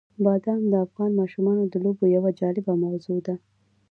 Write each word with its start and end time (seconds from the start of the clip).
بادام 0.25 0.61
د 0.71 0.73
افغان 0.85 1.11
ماشومانو 1.21 1.63
د 1.67 1.75
لوبو 1.83 2.05
یوه 2.15 2.29
جالبه 2.39 2.73
موضوع 2.85 3.19
ده. 3.27 3.35